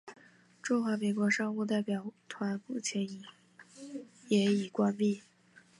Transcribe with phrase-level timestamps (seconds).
[0.63, 3.07] 中华民国商务代表团目前
[4.29, 5.21] 也已关闭。